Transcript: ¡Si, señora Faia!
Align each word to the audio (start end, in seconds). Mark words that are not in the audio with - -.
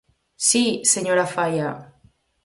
¡Si, 0.47 0.65
señora 0.93 1.25
Faia! 1.35 1.69